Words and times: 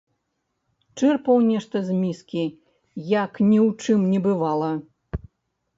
Чэрпаў 1.01 1.37
нешта 1.49 1.77
з 1.89 1.97
міскі, 2.01 2.43
як 3.23 3.31
ні 3.53 3.59
ў 3.67 3.95
чым 3.95 3.99
не 4.17 4.25
бывала. 4.27 4.71